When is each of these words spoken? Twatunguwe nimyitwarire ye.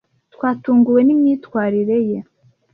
Twatunguwe 0.33 0.99
nimyitwarire 1.03 1.97
ye. 2.09 2.19